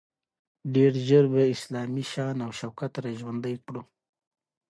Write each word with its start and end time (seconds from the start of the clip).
ډیر 0.75 0.91
ژر 1.07 1.25
به 1.33 1.43
اسلامي 1.55 2.03
شان 2.11 2.37
او 2.45 2.51
شوکت 2.59 2.93
را 3.03 3.11
ژوندی 3.19 3.55
کړو. 3.65 3.81